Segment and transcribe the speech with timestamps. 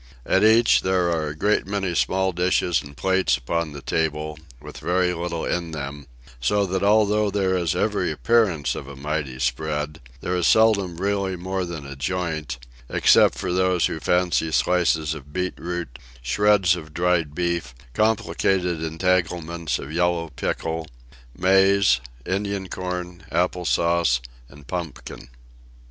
[0.25, 4.79] At each, there are a great many small dishes and plates upon the table, with
[4.79, 6.07] very little in them;
[6.39, 11.35] so that although there is every appearance of a mighty 'spread,' there is seldom really
[11.35, 12.57] more than a joint:
[12.89, 19.77] except for those who fancy slices of beet root, shreds of dried beef, complicated entanglements
[19.77, 20.87] of yellow pickle;
[21.37, 25.29] maize, Indian corn, apple sauce, and pumpkin.